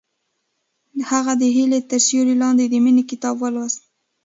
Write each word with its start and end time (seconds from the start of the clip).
هغې 1.09 1.33
د 1.41 1.43
هیلې 1.55 1.79
تر 1.89 1.99
سیوري 2.05 2.35
لاندې 2.41 2.63
د 2.67 2.73
مینې 2.83 3.03
کتاب 3.11 3.35
ولوست. 3.39 3.81